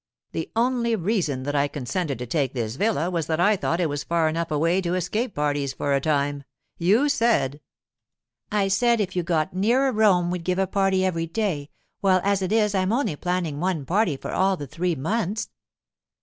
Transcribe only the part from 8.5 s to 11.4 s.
'I said if you got nearer Rome we'd give a party every